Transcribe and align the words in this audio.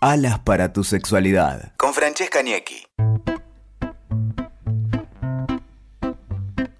Alas 0.00 0.38
para 0.40 0.74
tu 0.74 0.84
sexualidad. 0.84 1.72
Con 1.78 1.94
Francesca 1.94 2.42
Niecki. 2.42 2.86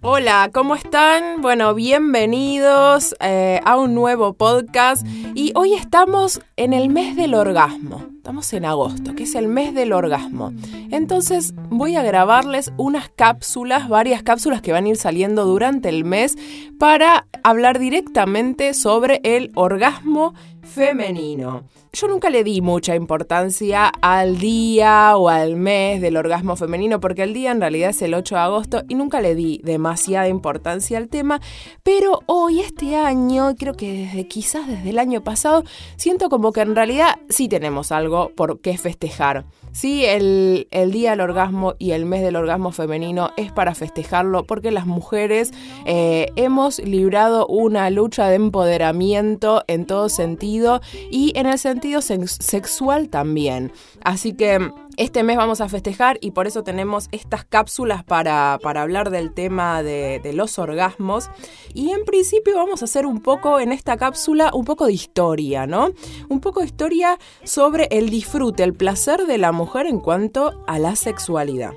Hola, 0.00 0.50
¿cómo 0.52 0.74
están? 0.74 1.42
Bueno, 1.42 1.74
bienvenidos 1.74 3.14
eh, 3.20 3.60
a 3.66 3.76
un 3.76 3.94
nuevo 3.94 4.32
podcast 4.32 5.06
y 5.34 5.52
hoy 5.54 5.74
estamos 5.74 6.40
en 6.56 6.72
el 6.72 6.88
mes 6.88 7.14
del 7.14 7.34
orgasmo. 7.34 8.06
Estamos 8.16 8.50
en 8.54 8.64
agosto, 8.64 9.14
que 9.14 9.24
es 9.24 9.34
el 9.34 9.46
mes 9.46 9.74
del 9.74 9.92
orgasmo. 9.92 10.54
Entonces 10.90 11.52
voy 11.68 11.96
a 11.96 12.02
grabarles 12.02 12.72
unas 12.78 13.10
cápsulas, 13.10 13.90
varias 13.90 14.22
cápsulas 14.22 14.62
que 14.62 14.72
van 14.72 14.86
a 14.86 14.88
ir 14.88 14.96
saliendo 14.96 15.44
durante 15.44 15.90
el 15.90 16.04
mes 16.04 16.36
para 16.78 17.26
hablar 17.42 17.78
directamente 17.78 18.72
sobre 18.72 19.20
el 19.22 19.52
orgasmo 19.54 20.32
femenino. 20.62 21.64
Yo 21.94 22.08
nunca 22.08 22.30
le 22.30 22.42
di 22.42 22.62
mucha 22.62 22.94
importancia 22.94 23.88
al 24.00 24.38
día 24.38 25.14
o 25.14 25.28
al 25.28 25.56
mes 25.56 26.00
del 26.00 26.16
orgasmo 26.16 26.56
femenino, 26.56 27.00
porque 27.00 27.22
el 27.22 27.34
día 27.34 27.50
en 27.50 27.60
realidad 27.60 27.90
es 27.90 28.00
el 28.00 28.14
8 28.14 28.34
de 28.34 28.40
agosto 28.40 28.82
y 28.88 28.94
nunca 28.94 29.20
le 29.20 29.34
di 29.34 29.60
demasiada 29.62 30.26
importancia 30.26 30.96
al 30.96 31.10
tema, 31.10 31.42
pero 31.82 32.20
hoy, 32.24 32.60
este 32.60 32.96
año, 32.96 33.54
creo 33.58 33.74
que 33.74 33.92
desde 33.92 34.26
quizás 34.26 34.66
desde 34.66 34.88
el 34.88 34.98
año 34.98 35.22
pasado, 35.22 35.64
siento 35.96 36.30
como 36.30 36.52
que 36.52 36.62
en 36.62 36.74
realidad 36.74 37.16
sí 37.28 37.46
tenemos 37.46 37.92
algo 37.92 38.30
por 38.34 38.62
qué 38.62 38.78
festejar. 38.78 39.44
Sí, 39.72 40.04
el, 40.04 40.66
día 40.92 41.10
del 41.10 41.20
orgasmo 41.22 41.74
y 41.78 41.92
el 41.92 42.04
mes 42.04 42.22
del 42.22 42.36
orgasmo 42.36 42.72
femenino 42.72 43.30
es 43.38 43.52
para 43.52 43.74
festejarlo 43.74 44.44
porque 44.44 44.70
las 44.70 44.86
mujeres 44.86 45.50
eh, 45.86 46.28
hemos 46.36 46.78
librado 46.78 47.46
una 47.46 47.88
lucha 47.88 48.28
de 48.28 48.34
empoderamiento 48.34 49.64
en 49.68 49.86
todo 49.86 50.10
sentido 50.10 50.82
y 51.10 51.32
en 51.36 51.46
el 51.46 51.58
sentido 51.58 51.81
sexual 52.26 53.08
también. 53.08 53.72
Así 54.02 54.32
que 54.34 54.70
este 54.96 55.22
mes 55.22 55.36
vamos 55.36 55.60
a 55.60 55.68
festejar 55.68 56.18
y 56.20 56.32
por 56.32 56.46
eso 56.46 56.62
tenemos 56.62 57.08
estas 57.12 57.44
cápsulas 57.44 58.04
para, 58.04 58.54
hablar 58.54 59.10
del 59.10 59.32
tema 59.32 59.82
de, 59.82 60.20
de, 60.22 60.32
los 60.32 60.58
orgasmos. 60.58 61.30
Y 61.74 61.90
en 61.90 62.04
principio 62.04 62.56
vamos 62.56 62.82
a 62.82 62.84
hacer 62.84 63.06
un 63.06 63.20
poco 63.20 63.60
en 63.60 63.72
esta 63.72 63.96
cápsula, 63.96 64.50
un 64.54 64.64
poco 64.64 64.86
de 64.86 64.92
historia, 64.92 65.66
¿no? 65.66 65.90
Un 66.28 66.40
poco 66.40 66.60
de 66.60 66.66
historia 66.66 67.18
sobre 67.44 67.88
el 67.90 68.10
disfrute, 68.10 68.62
el 68.62 68.74
placer 68.74 69.26
de 69.26 69.38
la 69.38 69.52
mujer 69.52 69.86
en 69.86 70.00
cuanto 70.00 70.64
a 70.66 70.78
la 70.78 70.96
sexualidad. 70.96 71.72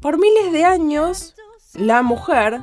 Por 0.00 0.18
miles 0.18 0.52
de 0.52 0.64
años, 0.64 1.34
la 1.74 2.02
mujer 2.02 2.60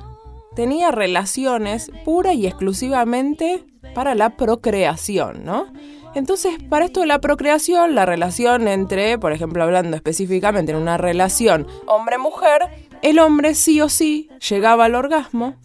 tenía 0.55 0.91
relaciones 0.91 1.91
pura 2.05 2.33
y 2.33 2.45
exclusivamente 2.45 3.65
para 3.93 4.15
la 4.15 4.37
procreación, 4.37 5.43
¿no? 5.43 5.67
Entonces, 6.15 6.53
para 6.69 6.85
esto 6.85 6.99
de 6.99 7.07
la 7.07 7.19
procreación, 7.19 7.95
la 7.95 8.05
relación 8.05 8.67
entre, 8.67 9.17
por 9.17 9.31
ejemplo, 9.33 9.63
hablando 9.63 9.95
específicamente 9.97 10.71
en 10.71 10.77
una 10.77 10.97
relación 10.97 11.67
hombre-mujer, 11.87 12.61
el 13.01 13.19
hombre 13.19 13.55
sí 13.55 13.81
o 13.81 13.89
sí 13.89 14.29
llegaba 14.49 14.85
al 14.85 14.95
orgasmo. 14.95 15.55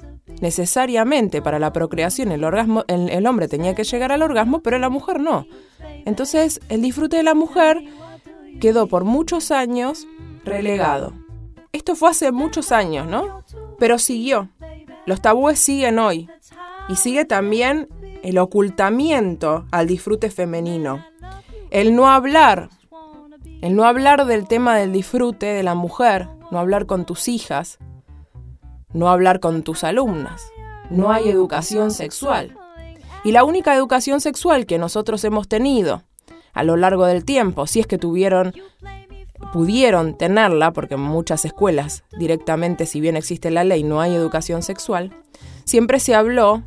Necesariamente 0.40 1.42
para 1.42 1.58
la 1.58 1.72
procreación 1.72 2.32
el, 2.32 2.44
orgasmo, 2.44 2.84
el, 2.86 3.26
hombre 3.26 3.48
tenía 3.48 3.74
que 3.74 3.84
llegar 3.84 4.12
al 4.12 4.22
orgasmo, 4.22 4.60
pero 4.60 4.78
la 4.78 4.88
mujer 4.88 5.20
no. 5.20 5.46
Entonces, 6.04 6.60
el 6.68 6.82
disfrute 6.82 7.16
de 7.16 7.22
la 7.22 7.34
mujer 7.34 7.82
quedó 8.60 8.86
por 8.86 9.04
muchos 9.04 9.50
años 9.50 10.06
relegado. 10.44 11.12
Esto 11.72 11.94
fue 11.94 12.10
hace 12.10 12.32
muchos 12.32 12.72
años, 12.72 13.06
¿no? 13.06 13.44
Pero 13.78 13.98
siguió. 13.98 14.48
Los 15.06 15.20
tabúes 15.20 15.58
siguen 15.58 15.98
hoy. 15.98 16.28
Y 16.88 16.96
sigue 16.96 17.24
también 17.24 17.88
el 18.22 18.38
ocultamiento 18.38 19.66
al 19.70 19.86
disfrute 19.86 20.30
femenino, 20.30 21.04
el 21.70 21.94
no 21.94 22.08
hablar, 22.08 22.70
el 23.60 23.74
no 23.74 23.84
hablar 23.84 24.26
del 24.26 24.46
tema 24.46 24.76
del 24.76 24.92
disfrute 24.92 25.46
de 25.46 25.62
la 25.62 25.74
mujer, 25.74 26.28
no 26.50 26.58
hablar 26.58 26.86
con 26.86 27.04
tus 27.04 27.28
hijas, 27.28 27.78
no 28.92 29.08
hablar 29.08 29.40
con 29.40 29.62
tus 29.62 29.84
alumnas. 29.84 30.50
No 30.90 31.12
hay 31.12 31.28
educación 31.28 31.90
sexual. 31.90 32.56
Y 33.24 33.32
la 33.32 33.44
única 33.44 33.74
educación 33.74 34.20
sexual 34.20 34.64
que 34.64 34.78
nosotros 34.78 35.22
hemos 35.24 35.48
tenido 35.48 36.02
a 36.54 36.62
lo 36.62 36.76
largo 36.76 37.04
del 37.04 37.24
tiempo, 37.24 37.66
si 37.66 37.80
es 37.80 37.86
que 37.86 37.98
tuvieron 37.98 38.54
pudieron 39.52 40.16
tenerla, 40.16 40.72
porque 40.72 40.94
en 40.94 41.00
muchas 41.00 41.44
escuelas 41.44 42.04
directamente, 42.18 42.86
si 42.86 43.00
bien 43.00 43.16
existe 43.16 43.50
la 43.50 43.64
ley, 43.64 43.82
no 43.82 44.00
hay 44.00 44.14
educación 44.14 44.62
sexual, 44.62 45.16
siempre 45.64 46.00
se 46.00 46.14
habló 46.14 46.62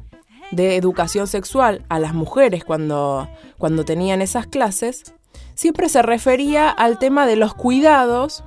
de 0.51 0.75
educación 0.75 1.27
sexual 1.27 1.83
a 1.89 1.99
las 1.99 2.13
mujeres 2.13 2.63
cuando, 2.63 3.29
cuando 3.57 3.85
tenían 3.85 4.21
esas 4.21 4.47
clases, 4.47 5.13
siempre 5.55 5.89
se 5.89 6.01
refería 6.01 6.69
al 6.69 6.99
tema 6.99 7.25
de 7.25 7.35
los 7.35 7.53
cuidados 7.53 8.43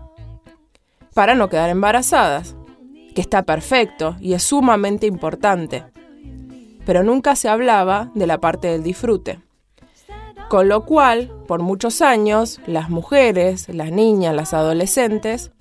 para 1.15 1.35
no 1.35 1.49
quedar 1.49 1.71
embarazadas, 1.71 2.57
que 3.15 3.21
está 3.21 3.45
perfecto 3.45 4.17
y 4.21 4.35
es 4.35 4.43
sumamente 4.43 5.07
importante, 5.07 5.85
pero 6.85 7.03
nunca 7.03 7.37
se 7.37 7.49
hablaba 7.49 8.11
de 8.15 8.27
la 8.27 8.41
parte 8.41 8.69
del 8.69 8.83
disfrute. 8.83 9.41
Con 10.49 10.69
lo 10.69 10.85
cual, 10.85 11.33
por 11.47 11.63
muchos 11.63 12.03
años, 12.03 12.61
las 12.67 12.91
mujeres, 12.91 13.69
las 13.69 13.91
niñas, 13.91 14.35
las 14.35 14.53
adolescentes, 14.53 15.53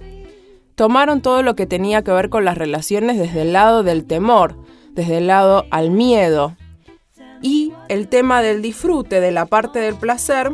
tomaron 0.75 1.21
todo 1.21 1.41
lo 1.41 1.55
que 1.55 1.65
tenía 1.65 2.03
que 2.03 2.11
ver 2.11 2.29
con 2.29 2.45
las 2.45 2.57
relaciones 2.57 3.17
desde 3.17 3.43
el 3.43 3.53
lado 3.53 3.83
del 3.83 4.05
temor, 4.05 4.57
desde 4.93 5.17
el 5.17 5.27
lado 5.27 5.65
al 5.71 5.91
miedo. 5.91 6.55
Y 7.41 7.73
el 7.89 8.07
tema 8.07 8.41
del 8.41 8.61
disfrute, 8.61 9.19
de 9.19 9.31
la 9.31 9.45
parte 9.45 9.79
del 9.79 9.95
placer, 9.95 10.51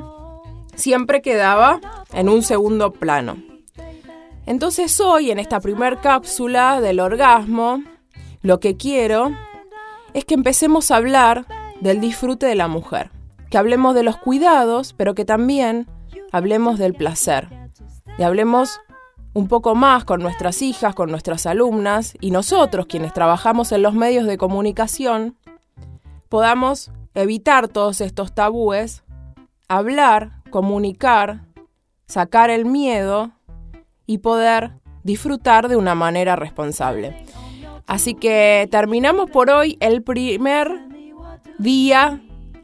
siempre 0.75 1.21
quedaba 1.21 1.79
en 2.13 2.29
un 2.29 2.41
segundo 2.41 2.91
plano. 2.91 3.37
Entonces 4.45 4.99
hoy, 4.99 5.29
en 5.29 5.37
esta 5.37 5.59
primer 5.59 5.99
cápsula 5.99 6.81
del 6.81 6.99
orgasmo, 6.99 7.83
lo 8.41 8.59
que 8.59 8.77
quiero 8.77 9.31
es 10.13 10.25
que 10.25 10.33
empecemos 10.33 10.89
a 10.89 10.95
hablar 10.95 11.45
del 11.81 12.01
disfrute 12.01 12.47
de 12.47 12.55
la 12.55 12.67
mujer, 12.67 13.11
que 13.51 13.57
hablemos 13.57 13.93
de 13.93 14.03
los 14.03 14.17
cuidados, 14.17 14.93
pero 14.93 15.13
que 15.13 15.25
también 15.25 15.87
hablemos 16.31 16.79
del 16.79 16.93
placer, 16.93 17.47
y 18.17 18.23
hablemos 18.23 18.79
un 19.39 19.47
poco 19.47 19.73
más 19.73 20.03
con 20.03 20.21
nuestras 20.21 20.61
hijas, 20.61 20.93
con 20.93 21.09
nuestras 21.09 21.45
alumnas 21.45 22.13
y 22.19 22.31
nosotros 22.31 22.87
quienes 22.87 23.13
trabajamos 23.13 23.71
en 23.71 23.81
los 23.81 23.93
medios 23.93 24.25
de 24.25 24.37
comunicación, 24.37 25.37
podamos 26.27 26.91
evitar 27.13 27.69
todos 27.69 28.01
estos 28.01 28.33
tabúes, 28.33 29.01
hablar, 29.69 30.43
comunicar, 30.49 31.45
sacar 32.05 32.49
el 32.49 32.65
miedo 32.65 33.31
y 34.05 34.17
poder 34.17 34.73
disfrutar 35.03 35.69
de 35.69 35.77
una 35.77 35.95
manera 35.95 36.35
responsable. 36.35 37.23
Así 37.87 38.15
que 38.15 38.67
terminamos 38.69 39.31
por 39.31 39.49
hoy 39.49 39.77
el 39.79 40.03
primer 40.03 40.69
día 41.59 42.19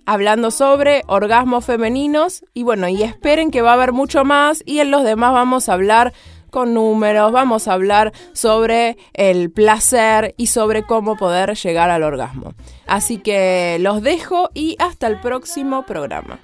hablando 0.05 0.51
sobre 0.51 1.03
orgasmos 1.07 1.63
femeninos 1.63 2.43
y 2.53 2.63
bueno, 2.63 2.89
y 2.89 3.01
esperen 3.01 3.49
que 3.49 3.61
va 3.61 3.71
a 3.71 3.75
haber 3.75 3.93
mucho 3.93 4.25
más 4.25 4.61
y 4.65 4.79
en 4.79 4.91
los 4.91 5.05
demás 5.05 5.31
vamos 5.31 5.69
a 5.69 5.73
hablar 5.73 6.13
con 6.55 6.73
números, 6.73 7.33
vamos 7.33 7.67
a 7.67 7.73
hablar 7.73 8.13
sobre 8.31 8.97
el 9.11 9.51
placer 9.51 10.33
y 10.37 10.47
sobre 10.47 10.85
cómo 10.85 11.17
poder 11.17 11.53
llegar 11.57 11.89
al 11.89 12.01
orgasmo. 12.01 12.53
Así 12.87 13.17
que 13.17 13.75
los 13.81 14.01
dejo 14.01 14.51
y 14.53 14.77
hasta 14.79 15.07
el 15.07 15.19
próximo 15.19 15.85
programa. 15.85 16.39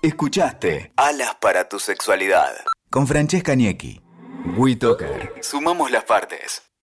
Escuchaste 0.00 0.92
Alas 0.94 1.36
para 1.40 1.68
tu 1.68 1.80
sexualidad 1.80 2.54
con 2.88 3.08
Francesca 3.08 3.56
Niecki. 3.56 4.00
WeToker. 4.56 5.32
Sumamos 5.40 5.90
las 5.90 6.04
partes. 6.04 6.73